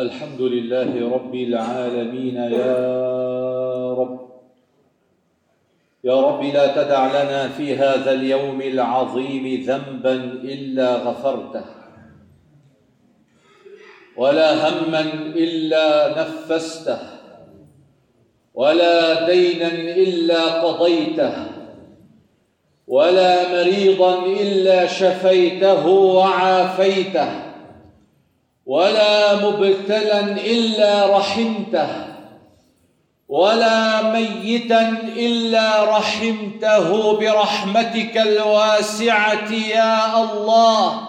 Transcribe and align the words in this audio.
الحمد 0.00 0.40
لله 0.40 1.12
رب 1.14 1.34
العالمين 1.34 2.36
يا 2.36 3.92
رب. 3.92 4.20
يا 6.04 6.20
رب 6.20 6.44
لا 6.44 6.66
تدع 6.66 7.22
لنا 7.22 7.48
في 7.48 7.76
هذا 7.76 8.12
اليوم 8.12 8.60
العظيم 8.60 9.64
ذنبا 9.64 10.14
إلا 10.44 10.96
غفرته 10.96 11.64
ولا 14.16 14.68
هما 14.68 15.00
إلا 15.36 16.20
نفسته 16.20 16.98
ولا 18.54 19.26
دينا 19.26 19.68
إلا 19.96 20.62
قضيته 20.62 21.34
ولا 22.88 23.52
مريضا 23.52 24.26
إلا 24.26 24.86
شفيته 24.86 25.86
وعافيته. 25.86 27.49
ولا 28.70 29.34
مبتلا 29.34 30.20
إلا 30.20 31.18
رحمته 31.18 32.06
ولا 33.28 34.02
ميتا 34.02 34.88
إلا 35.02 35.84
رحمته 35.84 37.18
برحمتك 37.18 38.18
الواسعة 38.18 39.52
يا 39.52 40.22
الله. 40.22 41.08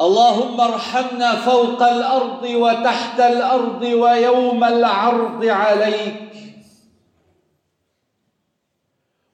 اللهم 0.00 0.60
ارحمنا 0.60 1.34
فوق 1.34 1.82
الأرض 1.82 2.44
وتحت 2.44 3.20
الأرض 3.20 3.82
ويوم 3.82 4.64
العرض 4.64 5.44
عليك. 5.44 6.32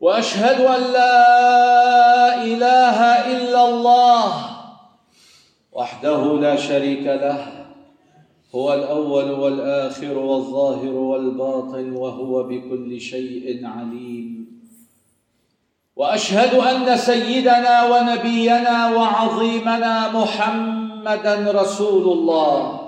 وأشهد 0.00 0.60
أن 0.60 0.82
لا 0.92 2.34
إله 2.44 2.98
إلا 3.27 3.69
الله. 3.69 4.49
وحده 5.73 6.41
لا 6.41 6.56
شريك 6.56 7.06
له 7.06 7.66
هو 8.55 8.74
الأول 8.74 9.31
والآخر 9.31 10.19
والظاهر 10.19 10.94
والباطن 10.94 11.92
وهو 11.92 12.42
بكل 12.42 13.00
شيء 13.00 13.67
عليم. 13.67 14.47
وأشهد 15.97 16.55
أن 16.55 16.97
سيدنا 16.97 17.86
ونبينا 17.86 18.97
وعظيمنا 18.97 20.12
محمدا 20.12 21.53
رسول 21.53 22.19
الله. 22.19 22.81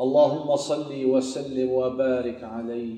اللهم 0.00 0.56
صل 0.56 1.04
وسلم 1.04 1.70
وبارك 1.70 2.44
عليه 2.44 2.96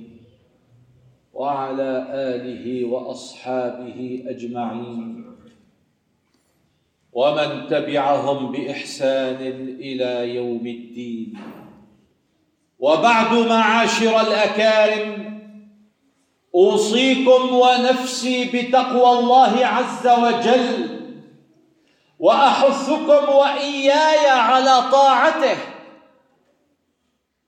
وعلى 1.35 2.07
آله 2.11 2.85
وأصحابه 2.85 4.25
أجمعين. 4.27 5.38
ومن 7.19 7.67
تبعهم 7.67 8.53
بإحسان 8.53 9.37
إلى 9.81 10.35
يوم 10.35 10.67
الدين. 10.67 11.39
وبعد 12.79 13.35
معاشر 13.35 14.21
الأكارم 14.21 15.41
أوصيكم 16.55 17.55
ونفسي 17.55 18.45
بتقوى 18.45 19.19
الله 19.19 19.67
عز 19.67 20.07
وجل 20.09 21.01
وأحثكم 22.19 23.35
وإياي 23.35 24.29
على 24.29 24.83
طاعته 24.93 25.57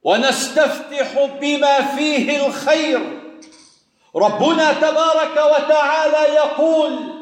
ونستفتح 0.03 1.25
بما 1.41 1.81
فيه 1.81 2.47
الخير. 2.47 3.01
ربنا 4.17 4.73
تبارك 4.73 5.37
وتعالى 5.37 6.35
يقول 6.35 7.20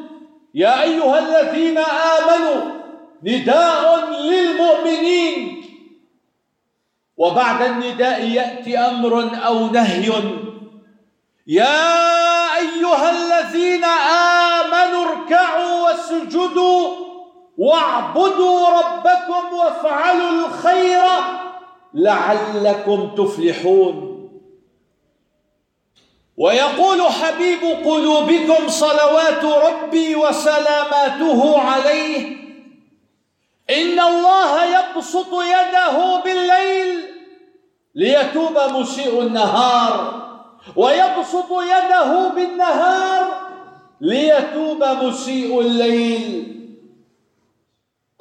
يا 0.53 0.83
أيها 0.83 1.19
الذين 1.19 1.77
آمنوا 1.77 2.71
نداء 3.23 4.09
للمؤمنين. 4.09 5.65
وبعد 7.17 7.61
النداء 7.61 8.27
يأتي 8.27 8.77
أمر 8.77 9.29
أو 9.45 9.67
نهي. 9.67 10.11
يا 11.47 12.57
أيها 12.57 13.09
الذين 13.09 13.83
آمنوا 13.83 15.05
اركعوا 15.05 15.81
واسجدوا 15.83 16.95
واعبدوا 17.57 18.67
ربكم 18.69 19.53
وافعلوا 19.53 20.29
الخير 20.29 21.03
لعلكم 21.93 23.15
تفلحون. 23.17 24.08
ويقول 26.39 27.01
حبيب 27.01 27.63
قلوبكم 27.85 28.67
صلوات 28.67 29.43
ربي 29.43 30.15
وسلاماته 30.15 31.59
عليه 31.59 32.27
إن 33.69 33.99
الله 33.99 34.63
يبسط 34.65 35.33
يده 35.33 36.21
بالليل 36.23 36.99
ليتوب 37.95 38.57
مسيء 38.71 39.21
النهار 39.21 40.19
ويبسط 40.75 41.51
يده 41.51 42.27
بالنهار 42.27 43.49
ليتوب 44.01 44.83
مسيء 44.83 45.59
الليل. 45.59 46.55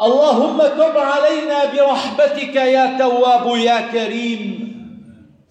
اللهم 0.02 0.58
تب 0.58 0.98
علينا 0.98 1.64
برحمتك 1.64 2.56
يا 2.56 2.98
تواب 2.98 3.56
يا 3.56 3.80
كريم. 3.80 4.67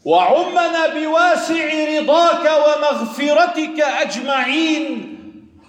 وعمنا 0.08 0.88
بواسع 0.88 1.98
رضاك 1.98 2.46
ومغفرتك 2.64 3.80
أجمعين. 3.80 5.14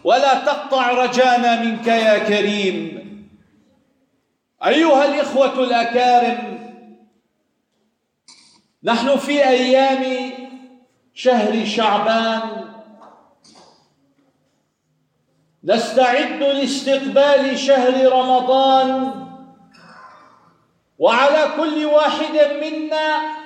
ولا 0.05 0.35
تقطع 0.35 0.91
رجانا 0.91 1.63
منك 1.63 1.87
يا 1.87 2.19
كريم. 2.19 2.79
أيها 4.65 5.05
الإخوة 5.05 5.65
الأكارم 5.65 6.59
نحن 8.85 9.17
في 9.17 9.49
أيام 9.49 10.33
شهر 11.15 11.65
شعبان. 11.65 12.65
نستعد 15.65 16.43
لاستقبال 16.43 17.59
شهر 17.59 18.13
رمضان. 18.13 19.15
وعلى 20.99 21.49
كل 21.57 21.85
واحد 21.85 22.35
منا 22.63 23.39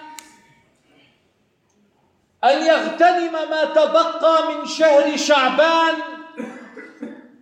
أن 2.44 2.62
يغتنم 2.62 3.32
ما 3.32 3.64
تبقى 3.64 4.54
من 4.54 4.66
شهر 4.66 5.16
شعبان 5.16 5.94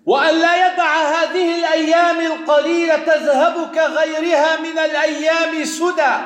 وأن 0.06 0.34
لا 0.34 0.66
يدع 0.66 0.96
هذه 0.96 1.58
الأيام 1.58 2.20
القليلة 2.20 2.96
تذهب 2.96 3.74
كغيرها 3.74 4.60
من 4.60 4.78
الأيام 4.78 5.64
سدى. 5.64 6.16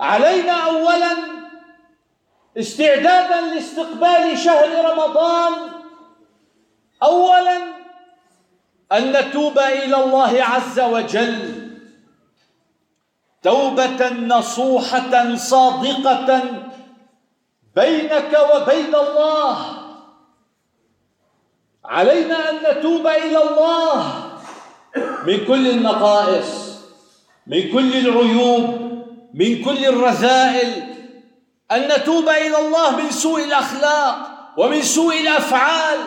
علينا 0.00 0.52
اولا 0.52 1.16
استعدادا 2.58 3.40
لاستقبال 3.40 4.38
شهر 4.38 4.90
رمضان. 4.90 5.52
اولا 7.02 7.58
أن 8.92 9.12
نتوب 9.12 9.58
إلى 9.58 10.04
الله 10.04 10.42
عز 10.42 10.80
وجل. 10.80 11.61
توبة 13.42 14.10
نصوحة 14.10 15.34
صادقة 15.34 16.42
بينك 17.76 18.38
وبين 18.54 18.94
الله. 18.94 19.56
علينا 21.84 22.50
أن 22.50 22.56
نتوب 22.70 23.06
إلى 23.06 23.42
الله 23.42 24.22
من 25.26 25.44
كل 25.44 25.68
النقائص 25.68 26.78
من 27.46 27.72
كل 27.72 27.96
العيوب 27.96 28.92
من 29.34 29.64
كل 29.64 29.84
الرذائل. 29.84 30.94
أن 31.70 31.88
نتوب 31.88 32.28
إلى 32.28 32.58
الله 32.58 32.96
من 32.96 33.10
سوء 33.10 33.44
الأخلاق 33.44 34.16
ومن 34.56 34.82
سوء 34.82 35.20
الأفعال. 35.20 35.98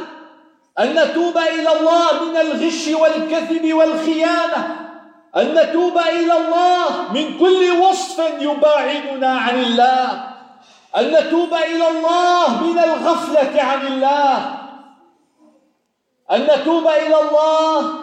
أن 0.79 0.93
نتوب 0.93 1.37
إلى 1.37 1.79
الله 1.79 2.23
من 2.25 2.37
الغش 2.37 2.87
والكذب 2.87 3.73
والخيانة. 3.73 4.85
أن 5.37 5.53
نتوب 5.53 5.97
إلى 5.97 6.37
الله 6.37 7.11
من 7.13 7.39
كل 7.39 7.71
وصف 7.71 8.19
يباعدنا 8.39 9.39
عن 9.39 9.59
الله. 9.59 10.27
أن 10.97 11.11
نتوب 11.11 11.53
إلى 11.53 11.87
الله 11.87 12.63
من 12.63 12.79
الغفلة 12.79 13.61
عن 13.63 13.87
الله. 13.87 14.59
أن 16.31 16.41
نتوب 16.41 16.87
إلى 16.87 17.19
الله 17.21 17.93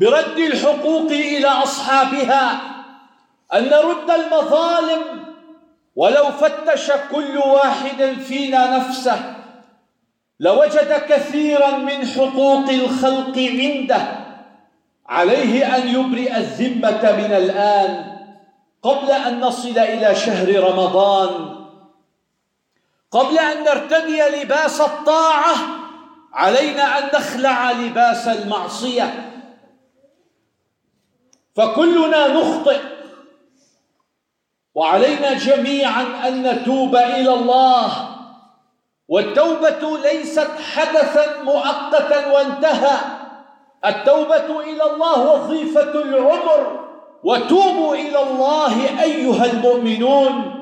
برد 0.00 0.38
الحقوق 0.38 1.10
إلى 1.10 1.48
أصحابها. 1.48 2.60
أن 3.54 3.64
نرد 3.64 4.10
المظالم 4.10 5.24
ولو 5.96 6.24
فتش 6.24 6.92
كل 7.12 7.38
واحد 7.38 8.16
فينا 8.28 8.76
نفسه. 8.76 9.34
لوجد 10.40 10.92
كثيرا 11.08 11.70
من 11.70 12.06
حقوق 12.06 12.68
الخلق 12.68 13.38
عنده. 13.38 14.21
عليه 15.12 15.76
أن 15.76 15.88
يبرئ 15.88 16.36
الذمة 16.36 17.12
من 17.12 17.32
الآن 17.32 18.16
قبل 18.82 19.10
أن 19.10 19.40
نصل 19.40 19.78
إلى 19.78 20.14
شهر 20.14 20.70
رمضان 20.70 21.56
قبل 23.10 23.38
أن 23.38 23.64
نرتدي 23.64 24.22
لباس 24.22 24.80
الطاعة 24.80 25.54
علينا 26.32 26.98
أن 26.98 27.06
نخلع 27.14 27.72
لباس 27.72 28.28
المعصية. 28.28 29.30
فكلنا 31.56 32.28
نخطئ 32.28 32.80
وعلينا 34.74 35.32
جميعا 35.32 36.28
أن 36.28 36.42
نتوب 36.42 36.96
إلى 36.96 37.34
الله. 37.34 38.08
والتوبة 39.08 39.98
ليست 39.98 40.50
حدثا 40.74 41.42
مؤقتا 41.42 42.32
وانتهى. 42.32 43.21
التوبة 43.84 44.60
إلى 44.60 44.82
الله 44.82 45.32
وظيفة 45.32 46.02
العمر 46.02 46.88
وتوبوا 47.24 47.94
إلى 47.94 48.22
الله 48.22 49.02
أيها 49.02 49.44
المؤمنون. 49.44 50.58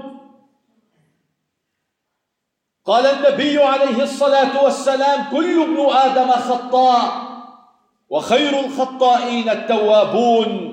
قال 2.84 3.06
النبي 3.06 3.62
عليه 3.62 4.02
الصلاة 4.02 4.64
والسلام 4.64 5.25
كل 5.31 5.62
ابن 5.62 5.87
آدم 5.90 6.31
خطاء 6.31 7.12
وخير 8.11 8.61
الخطائين 8.61 9.49
التوابون. 9.49 10.70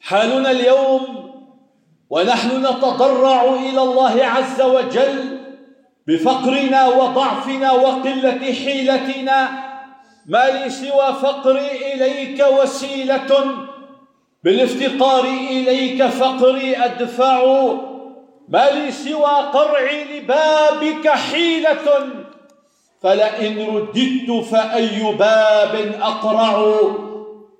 حالنا 0.00 0.50
اليوم 0.50 1.30
ونحن 2.10 2.66
نتضرع 2.66 3.42
إلى 3.42 3.82
الله 3.82 4.24
عز 4.24 4.62
وجل 4.62 5.40
بفقرنا 6.06 6.88
وضعفنا 6.88 7.72
وقلة 7.72 8.52
حيلتنا 8.52 9.69
ما 10.26 10.50
لي 10.50 10.70
سوى 10.70 11.14
فقري 11.22 11.94
إليك 11.94 12.46
وسيلة. 12.60 13.44
بالافتقار 14.44 15.24
إليك 15.24 16.06
فقري 16.06 16.76
أدفع. 16.76 17.72
ما 18.48 18.70
لي 18.70 18.92
سوى 18.92 19.50
قرعي 19.52 20.04
لبابك 20.04 21.08
حيلة. 21.08 22.08
فلئن 23.02 23.66
رددت 23.66 24.44
فأي 24.44 25.12
باب 25.12 25.94
أقرع. 26.02 26.80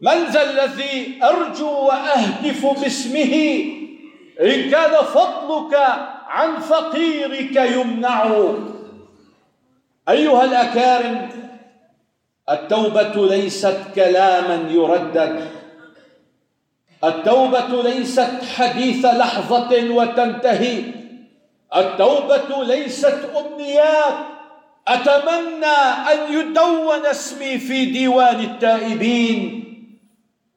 من 0.03 0.25
ذا 0.25 0.51
الذي 0.51 1.19
أرجو 1.23 1.71
وأهتف 1.71 2.81
باسمه؟ 2.81 3.65
إن 4.41 4.71
كان 4.71 5.05
فضلك 5.05 5.75
عن 6.27 6.59
فقيرك 6.59 7.57
يمنع. 7.57 8.35
أيها 10.09 10.45
الأكارم 10.45 11.29
التوبة 12.51 13.27
ليست 13.27 13.79
كلاما 13.95 14.71
يردد. 14.71 15.51
التوبة 17.05 17.83
ليست 17.83 18.31
حديث 18.57 19.05
لحظة 19.05 19.91
وتنتهي. 19.91 20.83
التوبة 21.77 22.65
ليست 22.65 23.19
أمنيات. 23.37 24.15
أتمنى 24.89 25.81
أن 26.13 26.33
يدون 26.33 27.07
اسمي 27.07 27.59
في 27.59 27.85
ديوان 27.85 28.41
التائبين. 28.41 29.65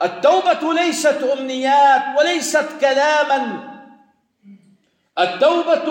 التوبة 0.01 0.73
ليست 0.73 1.23
أمنيات 1.37 2.01
وليست 2.19 2.65
كلاما. 2.81 3.59
التوبة 5.19 5.87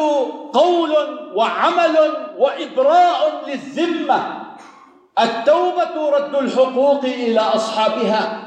قول 0.52 0.92
وعمل 1.34 1.96
وإبراء 2.38 3.44
للذمة. 3.46 4.41
التوبة 5.18 6.10
رد 6.10 6.34
الحقوق 6.34 7.04
إلى 7.04 7.40
أصحابها. 7.40 8.38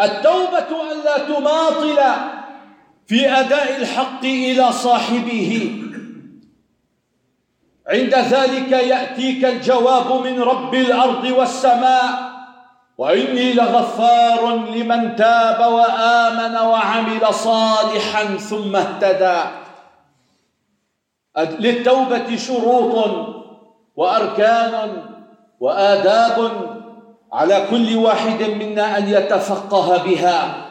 التوبة 0.00 0.92
أن 0.92 1.04
لا 1.04 1.18
تماطل 1.18 1.98
في 3.06 3.30
أداء 3.40 3.76
الحق 3.76 4.24
إلى 4.24 4.72
صاحبه. 4.72 5.80
عند 7.88 8.14
ذلك 8.14 8.72
يأتيك 8.72 9.44
الجواب 9.44 10.26
من 10.26 10.42
رب 10.42 10.74
الأرض 10.74 11.24
والسماء 11.24 12.34
وإني 12.98 13.52
لغفار 13.52 14.54
لمن 14.56 15.16
تاب 15.16 15.72
وآمن 15.72 16.56
وعمل 16.56 17.34
صالحا 17.34 18.36
ثم 18.36 18.76
اهتدى. 18.76 19.40
للتوبة 21.36 22.36
شروط. 22.36 23.43
وأركان 23.96 25.02
وآداب 25.60 26.50
على 27.32 27.66
كل 27.70 27.96
واحد 27.96 28.42
منا 28.42 28.98
أن 28.98 29.08
يتفقه 29.08 29.96
بها. 29.96 30.66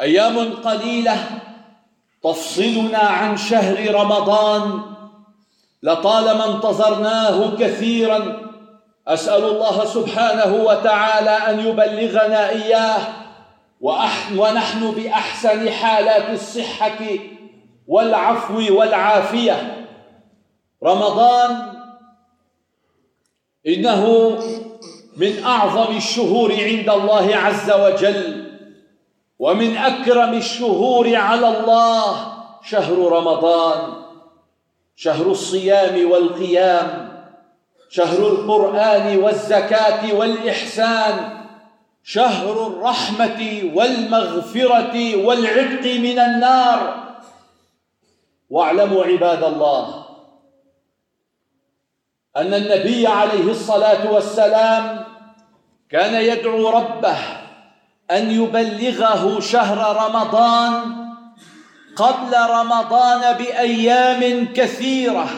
أيام 0.00 0.52
قليلة 0.52 1.16
تفصلنا 2.24 2.98
عن 2.98 3.36
شهر 3.36 3.94
رمضان 3.94 4.80
لطالما 5.82 6.54
انتظرناه 6.54 7.56
كثيرا 7.56 8.48
أسأل 9.08 9.44
الله 9.44 9.84
سبحانه 9.84 10.54
وتعالى 10.54 11.30
أن 11.30 11.66
يبلغنا 11.66 12.48
إياه. 12.50 13.00
ونحن 14.36 14.90
بأحسن 14.90 15.70
حالات 15.70 16.30
الصحة 16.30 16.98
والعفو 17.88 18.78
والعافية. 18.78 19.86
رمضان 20.84 21.77
إنه 23.66 24.30
من 25.16 25.44
أعظم 25.44 25.96
الشهور 25.96 26.52
عند 26.52 26.90
الله 26.90 27.36
عز 27.36 27.70
وجل 27.70 28.48
ومن 29.38 29.76
أكرم 29.76 30.34
الشهور 30.34 31.16
على 31.16 31.48
الله 31.48 32.32
شهر 32.62 32.98
رمضان 33.12 33.92
شهر 34.96 35.26
الصيام 35.26 36.10
والقيام 36.10 37.08
شهر 37.90 38.18
القرآن 38.18 39.18
والزكاة 39.18 40.14
والإحسان 40.14 41.38
شهر 42.04 42.66
الرحمة 42.66 43.70
والمغفرة 43.74 45.26
والعتق 45.26 45.84
من 45.84 46.18
النار. 46.18 47.08
واعلموا 48.50 49.04
عباد 49.04 49.44
الله 49.44 49.97
أن 52.36 52.54
النبي 52.54 53.06
عليه 53.06 53.50
الصلاة 53.50 54.12
والسلام 54.12 55.04
كان 55.90 56.14
يدعو 56.14 56.68
ربه 56.68 57.18
أن 58.10 58.30
يبلغه 58.30 59.40
شهر 59.40 59.96
رمضان 60.06 61.08
قبل 61.96 62.36
رمضان 62.50 63.36
بأيام 63.36 64.52
كثيرة. 64.52 65.28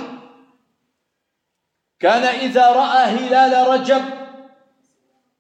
كان 2.01 2.23
إذا 2.23 2.73
رأى 2.73 3.05
هلال 3.05 3.69
رجب 3.69 4.03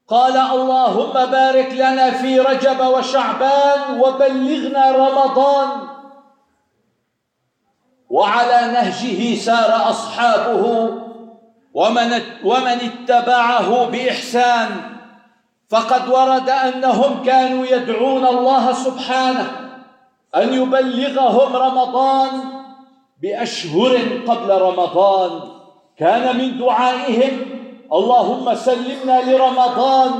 قال 0.08 0.36
اللهم 0.36 1.30
بارك 1.30 1.72
لنا 1.72 2.10
في 2.10 2.40
رجب 2.40 2.80
وشعبان 2.80 4.00
وبلغنا 4.00 4.90
رمضان. 4.90 5.68
وعلى 8.10 8.72
نهجه 8.72 9.38
سار 9.38 9.90
أصحابه 9.90 10.90
ومن, 11.74 12.22
ومن 12.44 12.66
اتبعه 12.66 13.84
بإحسان 13.84 14.68
فقد 15.68 16.08
ورد 16.08 16.50
أنهم 16.50 17.22
كانوا 17.22 17.66
يدعون 17.66 18.26
الله 18.26 18.72
سبحانه 18.72 19.70
أن 20.36 20.54
يبلغهم 20.54 21.56
رمضان 21.56 22.30
بأشهر 23.22 23.98
قبل 24.26 24.50
رمضان. 24.62 25.40
كان 25.98 26.38
من 26.38 26.58
دعائهم 26.58 27.40
اللهم 27.92 28.54
سلمنا 28.54 29.30
لرمضان 29.30 30.12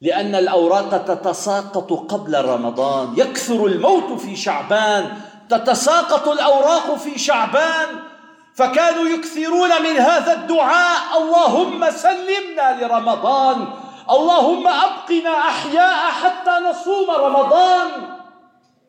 لأن 0.00 0.34
الأوراق 0.34 1.04
تتساقط 1.04 1.92
قبل 1.92 2.44
رمضان. 2.44 3.14
يكثر 3.16 3.66
الموت 3.66 4.20
في 4.20 4.36
شعبان 4.36 5.16
تتساقط 5.48 6.28
الأوراق 6.28 6.94
في 6.94 7.18
شعبان. 7.18 8.09
فكانوا 8.56 9.08
يكثرون 9.08 9.82
من 9.82 9.96
هذا 9.96 10.32
الدعاء. 10.32 11.00
اللهم 11.18 11.90
سلمنا 11.90 12.78
لرمضان. 12.80 13.68
اللهم 14.10 14.68
أبقنا 14.68 15.38
أحياء 15.38 16.10
حتى 16.10 16.50
نصوم 16.70 17.10
رمضان. 17.10 17.88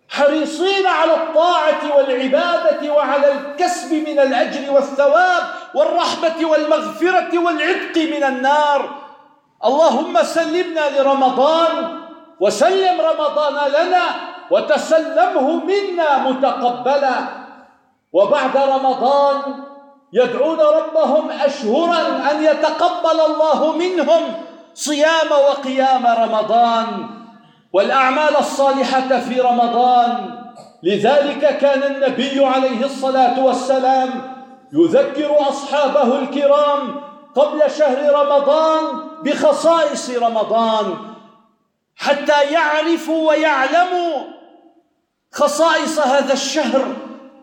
حريصين 0.10 0.88
على 0.88 1.14
الطاعة 1.14 1.98
والعبادة 1.98 2.94
وعلى 2.94 3.32
الكسب 3.32 3.94
من 3.94 4.20
الأجر 4.20 4.72
والثواب 4.72 5.44
والرحمة 5.76 6.46
والمغفرة 6.46 7.38
والعتق 7.38 7.98
من 7.98 8.24
النار. 8.24 8.90
اللهم 9.66 10.24
سلمنا 10.24 11.00
لرمضان. 11.00 12.02
وسلم 12.40 13.02
رمضان 13.02 13.72
لنا 13.72 14.02
وتسلمه 14.52 15.66
منا 15.66 16.18
متقبلا. 16.18 17.41
وبعد 18.14 18.58
رمضان 18.58 19.64
يدعون 20.14 20.60
ربهم 20.60 21.32
أشهرا 21.32 22.32
أن 22.32 22.44
يتقبل 22.44 23.20
الله 23.28 23.72
منهم 23.78 24.22
صيام 24.74 25.32
وقيام 25.32 26.08
رمضان 26.08 27.10
والأعمال 27.74 28.38
الصالحة 28.38 29.20
في 29.20 29.42
رمضان. 29.42 30.38
لذلك 30.84 31.58
كان 31.58 31.84
النبي 31.84 32.46
عليه 32.46 32.86
الصلاة 32.86 33.46
والسلام 33.46 34.34
يذكر 34.74 35.50
أصحابه 35.50 36.20
الكرام 36.20 37.02
قبل 37.36 37.72
شهر 37.78 38.14
رمضان 38.14 38.84
بخصائص 39.24 40.10
رمضان 40.10 40.98
حتى 41.96 42.44
يعرفوا 42.52 43.30
ويعلموا 43.30 44.24
خصائص 45.32 46.00
هذا 46.00 46.34
الشهر. 46.34 46.96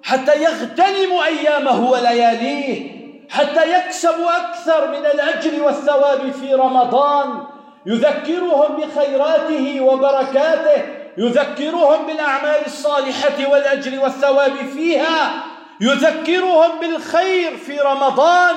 حتى 0.02 0.42
يغتنموا 0.42 1.24
ايامه 1.24 1.90
ولياليه 1.90 2.98
حتى 3.30 3.78
يكسبوا 3.78 4.36
أكثر 4.36 4.88
من 4.88 5.06
الأجر 5.06 5.62
والثواب 5.62 6.30
في 6.30 6.54
رمضان. 6.54 7.44
يذكرهم 7.86 8.76
بخيراته 8.76 9.80
وبركاته 9.80 10.82
يذكرهم 11.18 12.06
بالأعمال 12.06 12.66
الصالحة 12.66 13.50
والأجر 13.50 14.00
والثواب 14.00 14.56
فيها 14.56 15.44
يذكرهم 15.80 16.80
بالخير 16.80 17.56
في 17.56 17.80
رمضان. 17.80 18.56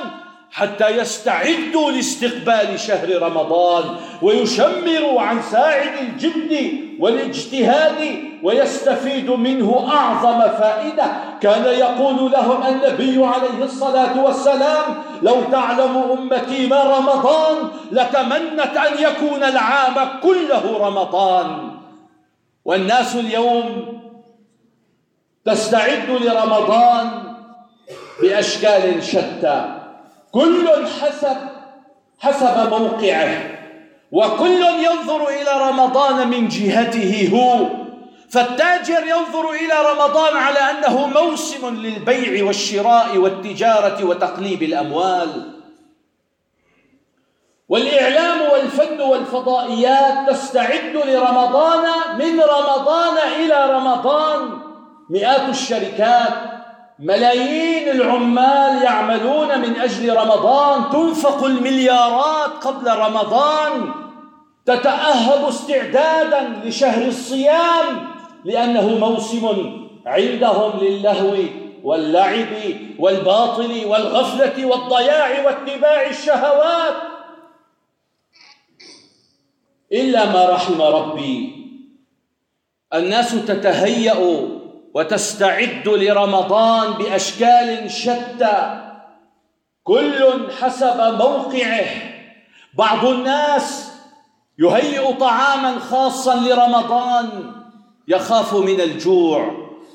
حتى 0.52 0.88
يستعدوا 0.88 1.90
لاستقبال 1.90 2.80
شهر 2.80 3.22
رمضان 3.22 3.84
ويشمروا 4.22 5.20
عن 5.20 5.42
ساعد 5.42 5.92
الجد 6.00 6.72
والاجتهاد 6.98 8.18
ويستفيدوا 8.42 9.36
منه 9.36 9.88
أعظم 9.92 10.40
فائدة. 10.40 11.04
كان 11.40 11.64
يقول 11.64 12.32
لهم 12.32 12.66
النبي 12.66 13.24
عليه 13.24 13.64
الصلاة 13.64 14.24
والسلام 14.24 15.02
لو 15.22 15.42
تعلم 15.52 15.96
أمتي 15.96 16.66
ما 16.66 16.82
رمضان 16.82 17.56
لتمنت 17.92 18.76
أن 18.76 18.92
يكون 18.98 19.44
العام 19.44 20.20
كله 20.22 20.78
رمضان. 20.78 21.70
والناس 22.64 23.16
اليوم 23.16 23.98
تستعد 25.44 26.10
لرمضان 26.10 27.10
بأشكال 28.22 29.02
شتى. 29.04 29.81
كل 30.32 30.68
حسب 31.00 31.36
حسب 32.20 32.68
موقعه 32.70 33.58
وكل 34.12 34.62
ينظر 34.62 35.28
إلى 35.28 35.70
رمضان 35.70 36.28
من 36.28 36.48
جهته 36.48 37.30
هو. 37.32 37.66
فالتاجر 38.30 39.06
ينظر 39.06 39.50
إلى 39.50 39.74
رمضان 39.92 40.36
على 40.36 40.58
أنه 40.58 41.06
موسم 41.06 41.76
للبيع 41.76 42.44
والشراء 42.44 43.16
والتجارة 43.16 44.04
وتقليب 44.04 44.62
الأموال. 44.62 45.52
والإعلام 47.68 48.52
والفن 48.52 49.00
والفضائيات 49.00 50.30
تستعد 50.30 50.96
لرمضان 50.96 51.84
من 52.18 52.40
رمضان 52.40 53.18
إلى 53.18 53.66
رمضان 53.74 54.58
مئات 55.10 55.48
الشركات. 55.48 56.61
ملايين 56.98 57.88
العمال 57.88 58.82
يعملون 58.82 59.58
من 59.60 59.76
أجل 59.76 60.16
رمضان 60.16 60.90
تنفق 60.90 61.44
المليارات 61.44 62.50
قبل 62.50 62.90
رمضان. 62.90 63.94
تتأهب 64.66 65.48
استعدادا 65.48 66.62
لشهر 66.64 67.06
الصيام 67.06 68.08
لأنه 68.44 68.88
موسم 68.88 69.72
عندهم 70.06 70.80
للهو 70.80 71.36
واللعب 71.84 72.46
والباطل 72.98 73.84
والغفلة 73.86 74.66
والضياع 74.66 75.44
واتباع 75.44 76.06
الشهوات. 76.06 76.94
إلا 79.92 80.32
ما 80.32 80.50
رحم 80.50 80.82
ربي 80.82 81.62
الناس 82.94 83.46
تتهيأ 83.46 84.48
وتستعد 84.94 85.88
لرمضان 85.88 86.92
بأشكال 86.92 87.90
شتى. 87.90 88.82
كل 89.84 90.50
حسب 90.60 90.96
موقعه. 90.96 91.84
بعض 92.74 93.06
الناس 93.06 93.92
يهيئ 94.58 95.12
طعاما 95.12 95.78
خاصا 95.78 96.34
لرمضان 96.34 97.52
يخاف 98.08 98.54
من 98.54 98.80
الجوع 98.80 99.50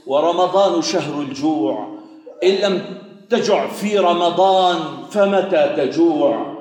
ورمضان 0.07 0.81
شهر 0.81 1.21
الجوع. 1.21 1.97
إن 2.43 2.49
لم 2.49 2.99
تجع 3.29 3.67
في 3.67 3.99
رمضان 3.99 4.77
فمتى 5.11 5.73
تجوع؟ 5.77 6.57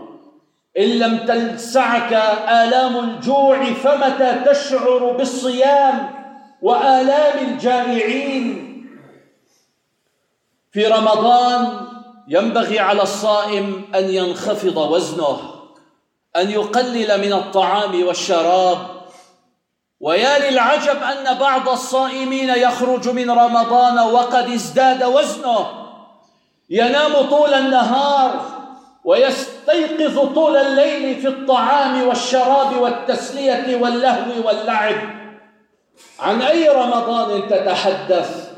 إن 0.78 0.88
لم 0.88 1.18
تلسعك 1.18 2.12
آلام 2.48 2.96
الجوع 2.96 3.64
فمتى 3.64 4.42
تشعر 4.46 5.12
بالصيام؟ 5.12 6.15
وآلام 6.62 7.48
الجائعين 7.48 8.66
في 10.72 10.86
رمضان 10.86 11.86
ينبغي 12.28 12.78
على 12.78 13.02
الصائم 13.02 13.84
أن 13.94 14.10
ينخفض 14.10 14.76
وزنه 14.76 15.38
أن 16.36 16.50
يقلل 16.50 17.20
من 17.20 17.32
الطعام 17.32 18.06
والشراب. 18.06 18.78
ويا 20.00 20.50
للعجب 20.50 21.02
أن 21.02 21.38
بعض 21.38 21.68
الصائمين 21.68 22.48
يخرج 22.48 23.08
من 23.08 23.30
رمضان 23.30 23.98
وقد 23.98 24.50
ازداد 24.50 25.04
وزنه. 25.04 25.66
ينام 26.70 27.12
طول 27.30 27.54
النهار 27.54 28.44
ويستيقظ 29.04 30.34
طول 30.34 30.56
الليل 30.56 31.20
في 31.20 31.28
الطعام 31.28 32.08
والشراب 32.08 32.76
والتسلية 32.76 33.76
واللهو 33.76 34.46
واللعب. 34.46 35.25
عن 36.20 36.42
أي 36.42 36.68
رمضان 36.68 37.48
تتحدث؟ 37.48 38.50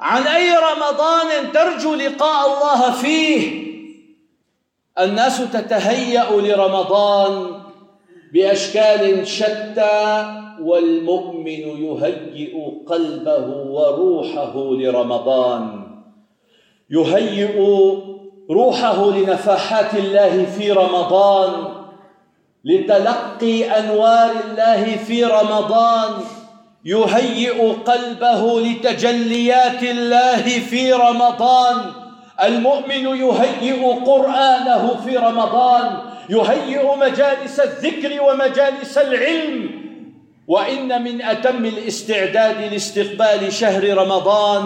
عن 0.00 0.22
أي 0.22 0.50
رمضان 0.50 1.52
ترجو 1.52 1.94
لقاء 1.94 2.46
الله 2.46 2.92
فيه؟ 2.92 3.66
الناس 4.98 5.50
تتهيأ 5.52 6.30
لرمضان 6.30 7.62
بأشكال 8.32 9.26
شتى 9.26 10.26
والمؤمن 10.60 11.46
يهيئ 11.46 12.54
قلبه 12.86 13.46
وروحه 13.48 14.52
لرمضان. 14.56 15.86
يهيئ 16.90 17.58
روحه 18.50 19.10
لنفحات 19.10 19.94
الله 19.94 20.44
في 20.44 20.72
رمضان 20.72 21.74
لتلقي 22.64 23.64
أنوار 23.78 24.30
الله 24.44 24.96
في 24.96 25.24
رمضان. 25.24 26.12
يهيئ 26.86 27.72
قلبه 27.72 28.60
لتجليات 28.60 29.82
الله 29.82 30.42
في 30.42 30.92
رمضان. 30.92 31.76
المؤمن 32.42 33.06
يهيئ 33.06 34.04
قرآنه 34.04 35.00
في 35.04 35.16
رمضان 35.16 35.98
يهيئ 36.30 36.96
مجالس 36.96 37.60
الذكر 37.60 38.22
ومجالس 38.22 38.98
العلم. 38.98 39.70
وإن 40.48 41.02
من 41.04 41.22
أتم 41.22 41.64
الاستعداد 41.64 42.72
لاستقبال 42.72 43.52
شهر 43.52 43.96
رمضان 43.96 44.64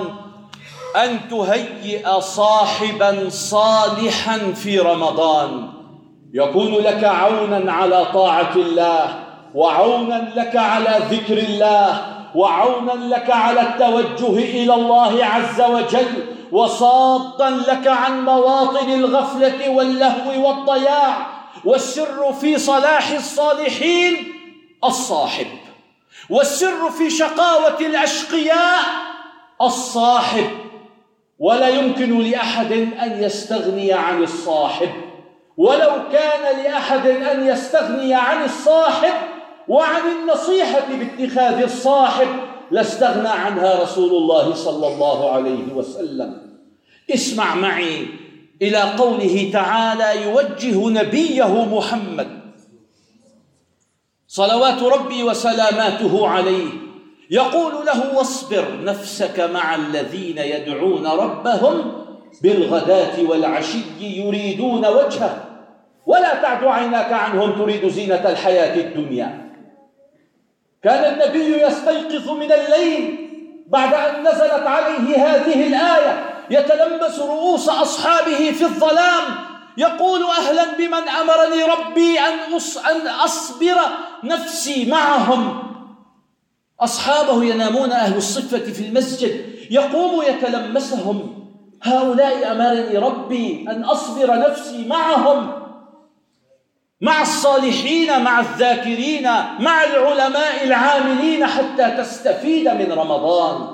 أن 1.05 1.19
تهيئ 1.31 2.21
صاحبا 2.21 3.29
صالحا 3.29 4.39
في 4.39 4.79
رمضان. 4.79 5.69
يكون 6.35 6.75
لك 6.75 7.05
عونا 7.05 7.73
على 7.73 8.07
طاعة 8.15 8.53
الله. 8.57 9.30
وعونا 9.55 10.33
لك 10.37 10.57
على 10.57 11.01
ذكر 11.11 11.39
الله 11.39 12.03
وعونا 12.35 13.15
لك 13.15 13.31
على 13.31 13.61
التوجه 13.61 14.39
إلى 14.39 14.75
الله 14.75 15.25
عز 15.25 15.61
وجل 15.61 16.27
وصادا 16.53 17.51
لك 17.51 17.87
عن 17.87 18.25
مواطن 18.25 18.93
الغفلة 18.93 19.71
واللهو 19.71 20.49
والضياع 20.49 21.27
والسر 21.65 22.33
في 22.33 22.59
صلاح 22.59 23.11
الصالحين 23.11 24.33
الصاحب 24.85 25.47
والسر 26.31 26.91
في 26.91 27.11
شقاوة 27.11 27.81
الأشقياء 27.81 28.81
الصاحب. 29.63 30.51
ولا 31.39 31.69
يمكن 31.69 32.19
لأحد 32.19 32.73
أن 32.73 33.23
يستغني 33.23 33.93
عن 33.93 34.23
الصاحب 34.23 34.91
ولو 35.57 35.91
كان 36.13 36.65
لأحد 36.65 37.07
أن 37.07 37.47
يستغني 37.47 38.15
عن 38.15 38.45
الصاحب 38.45 39.13
وعن 39.69 40.01
النصيحة 40.21 40.87
باتخاذ 40.89 41.63
الصاحب 41.63 42.29
لاستغنى 42.71 43.29
عنها 43.29 43.83
رسول 43.83 44.11
الله 44.11 44.55
صلى 44.55 44.87
الله 44.87 45.31
عليه 45.31 45.73
وسلم. 45.75 46.57
اسمع 47.15 47.55
معي 47.55 48.07
إلى 48.63 48.79
قوله 48.79 49.51
تعالى 49.53 50.23
يوجه 50.23 50.89
نبيه 51.03 51.65
محمد. 51.65 52.29
صلوات 54.29 54.83
ربي 54.83 55.23
وسلاماته 55.23 56.29
عليه. 56.29 56.69
يقول 57.31 57.87
له 57.87 58.17
واصبر 58.17 58.85
نفسك 58.85 59.41
مع 59.41 59.75
الذين 59.75 60.39
يدعون 60.39 61.07
ربهم 61.07 61.93
بالغداة 62.43 63.23
والعشي 63.29 63.79
يريدون 64.01 64.87
وجهه. 64.87 65.45
ولا 66.07 66.43
تعد 66.43 66.65
عيناك 66.65 67.13
عنهم 67.13 67.53
تريد 67.53 67.89
زينة 67.89 68.31
الحياة 68.31 68.77
الدنيا. 68.81 69.50
كان 70.83 71.13
النبي 71.13 71.63
يستيقظ 71.63 72.31
من 72.31 72.53
الليل 72.53 73.29
بعد 73.69 73.95
أن 73.95 74.23
نزلت 74.23 74.67
عليه 74.67 75.17
هذه 75.17 75.67
الآية. 75.67 76.25
يتلمس 76.51 77.19
رؤوس 77.19 77.69
أصحابه 77.69 78.51
في 78.51 78.65
الظلام. 78.65 79.23
يقول 79.77 80.23
أهلا 80.23 80.77
بمن 80.79 81.09
أمرني 81.09 81.63
ربي 81.63 82.19
أن, 82.21 83.09
أصبر 83.09 83.77
نفسي 84.25 84.91
معهم. 84.91 85.63
أصحابه 86.81 87.45
ينامون 87.45 87.93
أهل 87.93 88.17
الصفة 88.17 88.73
في 88.73 88.87
المسجد. 88.87 89.45
يقوم 89.71 90.23
يتلمسهم. 90.23 91.47
هؤلاء 91.83 92.53
أمرني 92.53 92.99
ربي 92.99 93.67
أن 93.71 93.85
أصبر 93.85 94.39
نفسي 94.39 94.87
معهم. 94.87 95.60
مع 97.01 97.23
الصالحين 97.23 98.25
مع 98.25 98.41
الذاكرين 98.41 99.23
مع 99.59 99.85
العلماء 99.85 100.65
العاملين 100.65 101.47
حتى 101.47 101.91
تستفيد 101.91 102.69
من 102.69 102.93
رمضان. 102.93 103.67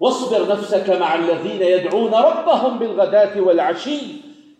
واصبر 0.00 0.52
نفسك 0.52 0.90
مع 1.00 1.14
الذين 1.14 1.62
يدعون 1.62 2.14
ربهم 2.14 2.78
بالغداة 2.78 3.40
والعشي 3.40 4.00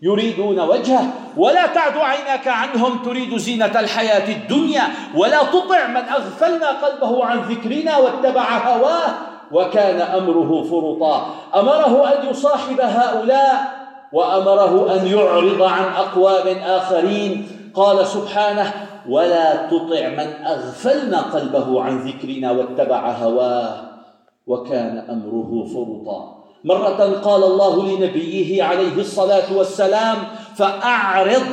يريدون 0.03 0.61
وجهه. 0.61 1.07
ولا 1.37 1.67
تعد 1.67 1.97
عيناك 1.97 2.49
عنهم 2.49 3.03
تريد 3.03 3.37
زينة 3.37 3.81
الحياة 3.81 4.29
الدنيا. 4.33 4.83
ولا 5.15 5.43
تطع 5.43 5.87
من 5.87 5.97
أغفلنا 5.97 6.69
قلبه 6.69 7.25
عن 7.25 7.39
ذكرنا 7.39 7.99
واتبع 7.99 8.59
هواه. 8.59 9.15
وكان 9.53 10.01
أمره 10.01 10.63
فرطا. 10.71 11.35
أمره 11.55 12.13
أن 12.13 12.31
يصاحب 12.31 12.81
هؤلاء 12.81 13.85
وأمره 14.13 14.95
أن 14.95 15.07
يعرض 15.07 15.63
عن 15.63 15.85
أقوام 15.85 16.59
آخرين. 16.59 17.54
قال 17.75 18.07
سبحانه 18.07 18.73
ولا 19.09 19.67
تطع 19.67 20.09
من 20.09 20.45
أغفلنا 20.47 21.21
قلبه 21.21 21.83
عن 21.83 21.99
ذكرنا 21.99 22.51
واتبع 22.51 23.11
هواه 23.11 23.91
وكان 24.47 24.99
أمره 24.99 25.67
فرطا. 25.75 26.45
مرة 26.65 27.21
قال 27.21 27.45
الله 27.45 27.89
لنبيه 27.89 28.63
عليه 28.63 28.97
الصلاة 28.97 29.53
والسلام 29.57 30.17
فأعرض 30.57 31.47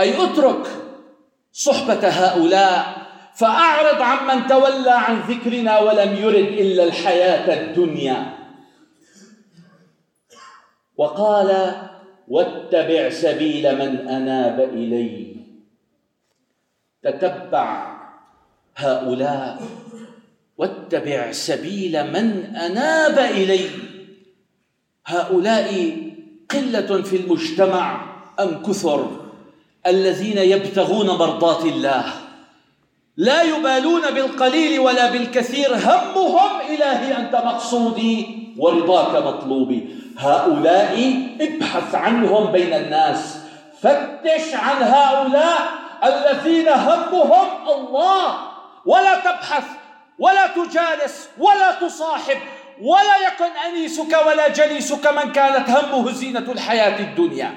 أي 0.00 0.24
أترك 0.24 0.66
صحبة 1.52 2.08
هؤلاء 2.08 3.00
فأعرض 3.34 4.02
عمن 4.02 4.46
تولى 4.46 4.90
عن 4.90 5.20
ذكرنا 5.20 5.78
ولم 5.80 6.16
يرد 6.16 6.48
إلا 6.58 6.84
الحياة 6.84 7.60
الدنيا. 7.60 8.34
وقال 10.96 11.76
واتبع 12.30 13.10
سبيل 13.10 13.74
من 13.74 14.08
أناب 14.08 14.60
إلي 14.60 15.36
تتبع 17.02 18.00
هؤلاء 18.76 19.62
واتبع 20.58 21.32
سبيل 21.32 22.12
من 22.12 22.56
أناب 22.56 23.18
الي 23.18 23.66
هؤلاء 25.06 25.96
قلة 26.50 27.02
في 27.02 27.16
المجتمع 27.16 27.84
أم 28.40 28.62
كثر؟ 28.62 29.10
الذين 29.86 30.38
يبتغون 30.38 31.06
مرضات 31.06 31.64
الله. 31.64 32.04
لا 33.16 33.42
يبالون 33.42 34.10
بالقليل 34.10 34.80
ولا 34.80 35.10
بالكثير. 35.10 35.74
همهم 35.74 36.60
إلهي 36.60 37.16
أنت 37.16 37.34
مقصودي 37.34 38.26
ورضاك 38.58 39.26
مطلوبي. 39.26 39.99
هؤلاء 40.20 40.94
ابحث 41.40 41.94
عنهم 41.94 42.52
بين 42.52 42.72
الناس. 42.72 43.38
فتش 43.82 44.54
عن 44.54 44.82
هؤلاء 44.82 45.58
الذين 46.04 46.68
همهم 46.68 47.68
الله. 47.68 48.34
ولا 48.86 49.14
تبحث 49.14 49.64
ولا 50.18 50.46
تجالس 50.46 51.28
ولا 51.38 51.72
تصاحب 51.80 52.38
ولا 52.82 53.16
يكن 53.26 53.50
أنيسك 53.66 54.26
ولا 54.26 54.48
جليسك 54.48 55.06
من 55.06 55.32
كانت 55.32 55.70
همه 55.70 56.12
زينة 56.12 56.52
الحياة 56.52 57.00
الدنيا. 57.00 57.54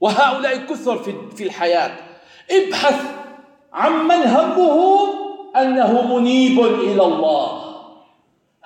وهؤلاء 0.00 0.56
كثر 0.56 0.98
في 1.36 1.44
الحياة. 1.44 1.90
ابحث 2.50 3.00
عمن 3.72 4.22
همه 4.22 5.06
أنه 5.56 6.16
منيب 6.16 6.60
إلى 6.60 7.02
الله. 7.02 7.74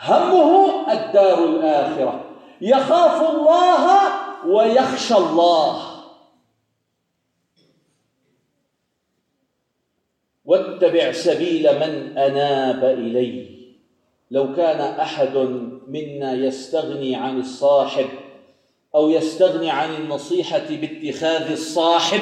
همه 0.04 0.70
الدار 0.92 1.38
الآخرة. 1.44 2.20
يخاف 2.60 3.30
الله 3.30 4.10
ويخشى 4.46 5.14
الله. 5.14 5.88
واتبع 10.44 11.12
سبيل 11.12 11.74
من 11.74 12.18
أناب 12.18 12.84
الي 12.84 13.58
لو 14.30 14.54
كان 14.56 14.80
أحد 14.80 15.36
منا 15.88 16.32
يستغني 16.32 17.16
عن 17.16 17.40
الصاحب 17.40 18.08
أو 18.94 19.10
يستغني 19.10 19.70
عن 19.70 19.94
النصيحة 19.94 20.68
باتخاذ 20.70 21.50
الصاحب 21.52 22.20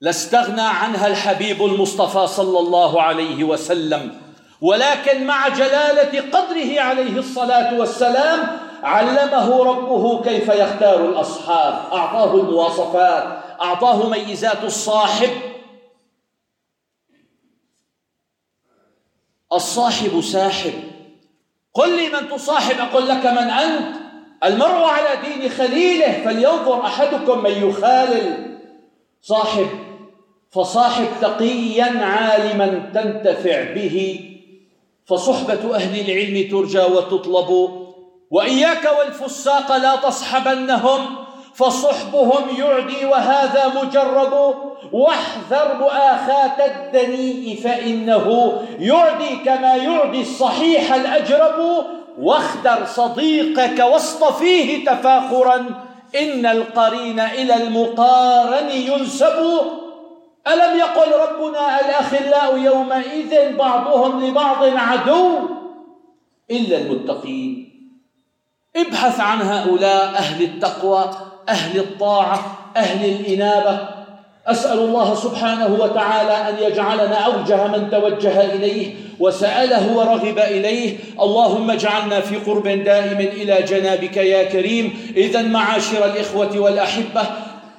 لاستغنى 0.00 0.60
عنها 0.60 1.06
الحبيب 1.06 1.64
المصطفى 1.64 2.26
صلى 2.26 2.58
الله 2.58 3.02
عليه 3.02 3.44
وسلم. 3.44 4.20
ولكن 4.60 5.26
مع 5.26 5.48
جلالة 5.48 6.20
قدره 6.20 6.80
عليه 6.80 7.18
الصلاة 7.18 7.78
والسلام 7.78 8.65
علمه 8.82 9.64
ربه 9.64 10.22
كيف 10.22 10.48
يختار 10.48 11.04
الأصحاب. 11.08 11.92
أعطاه 11.92 12.34
المواصفات 12.34 13.46
أعطاه 13.60 14.08
ميزات 14.08 14.64
الصاحب. 14.64 15.30
الصاحب 19.52 20.20
ساحب. 20.20 20.72
قل 21.74 21.96
لي 21.96 22.08
من 22.08 22.28
تصاحب 22.28 22.78
أقول 22.78 23.08
لك 23.08 23.26
من 23.26 23.38
أنت. 23.38 23.96
المرء 24.44 24.84
على 24.84 25.08
دين 25.24 25.48
خليله 25.48 26.24
فلينظر 26.24 26.86
أحدكم 26.86 27.42
من 27.42 27.68
يخالل 27.68 28.58
صاحب. 29.22 29.66
فصاحب 30.50 31.06
تقيا 31.20 32.04
عالما 32.04 32.90
تنتفع 32.94 33.74
به. 33.74 34.20
فصحبة 35.06 35.74
أهل 35.74 36.00
العلم 36.00 36.50
ترجى 36.50 36.80
وتطلب. 36.80 37.85
وإياك 38.30 38.90
والفساق 38.98 39.76
لا 39.76 39.96
تصحبنهم 39.96 41.26
فصحبهم 41.54 42.56
يعدي 42.58 43.04
وهذا 43.06 43.72
مجرب 43.82 44.54
واحذر 44.92 45.76
مؤاخاة 45.78 46.66
الدنيء 46.66 47.60
فإنه 47.64 48.58
يعدي 48.78 49.36
كما 49.44 49.76
يعدي 49.76 50.20
الصحيح 50.20 50.94
الأجرب 50.94 51.86
واخدر 52.18 52.86
صديقك 52.86 53.78
واصطفيه 53.78 54.84
تفاخرا 54.84 55.56
إن 56.20 56.46
القرين 56.46 57.20
إلى 57.20 57.54
المقارن 57.62 58.70
ينسب. 58.70 59.60
ألم 60.46 60.78
يقل 60.78 61.12
ربنا 61.12 61.80
الأخلاء 61.80 62.58
يومئذ 62.58 63.56
بعضهم 63.56 64.24
لبعض 64.24 64.64
عدو 64.64 65.38
إلا 66.50 66.78
المتقين؟ 66.78 67.65
ابحث 68.76 69.20
عن 69.20 69.42
هؤلاء 69.42 70.14
أهل 70.18 70.44
التقوى 70.44 71.10
أهل 71.48 71.78
الطاعة 71.78 72.58
أهل 72.76 73.04
الإنابة. 73.04 73.78
أسأل 74.46 74.78
الله 74.78 75.14
سبحانه 75.14 75.76
وتعالى 75.80 76.48
أن 76.48 76.54
يجعلنا 76.70 77.16
أوجه 77.16 77.66
من 77.66 77.90
توجه 77.90 78.40
إليه 78.40 78.94
وسأله 79.20 79.96
ورغب 79.96 80.38
إليه. 80.38 80.96
اللهم 81.20 81.70
اجعلنا 81.70 82.20
في 82.20 82.36
قرب 82.36 82.68
دائم 82.68 83.18
إلى 83.18 83.62
جنابك 83.62 84.16
يا 84.16 84.42
كريم. 84.42 85.12
إذا 85.16 85.42
معاشر 85.42 86.04
الإخوة 86.04 86.58
والأحبة 86.58 87.22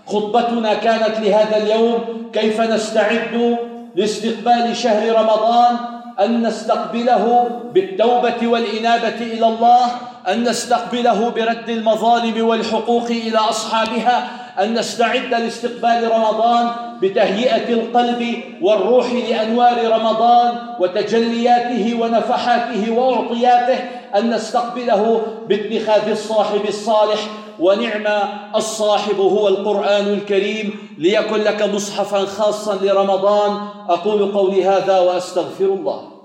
خطبتنا 0.07 0.73
كانت 0.73 1.19
لهذا 1.19 1.57
اليوم 1.57 2.29
كيف 2.33 2.61
نستعد 2.61 3.57
لاستقبال 3.95 4.77
شهر 4.77 5.15
رمضان؟ 5.15 5.77
أن 6.19 6.47
نستقبله 6.47 7.49
بالتوبة 7.73 8.47
والإنابة 8.47 9.21
إلى 9.21 9.47
الله 9.47 9.85
أن 10.27 10.43
نستقبله 10.49 11.29
برد 11.29 11.69
المظالم 11.69 12.47
والحقوق 12.47 13.05
إلى 13.05 13.37
أصحابها 13.37 14.29
أن 14.59 14.73
نستعد 14.73 15.33
لاستقبال 15.33 16.11
رمضان 16.11 16.69
بتهيئة 17.01 17.73
القلب 17.73 18.43
والروح 18.61 19.11
لأنوار 19.11 19.91
رمضان 19.91 20.55
وتجلياته 20.79 21.97
ونفحاته 22.01 22.91
وأعطياته 22.91 23.79
أن 24.15 24.29
نستقبله 24.29 25.21
باتخاذ 25.49 26.09
الصاحب 26.09 26.61
الصالح 26.67 27.19
ونعم 27.59 28.29
الصاحب 28.55 29.19
هو 29.19 29.47
القرآن 29.47 30.07
الكريم 30.07 30.95
ليكن 30.97 31.35
لك 31.35 31.61
مصحفا 31.61 32.25
خاصا 32.25 32.75
لرمضان. 32.75 33.67
أقول 33.89 34.31
قولي 34.31 34.65
هذا 34.65 34.99
وأستغفر 34.99 35.65
الله. 35.65 36.16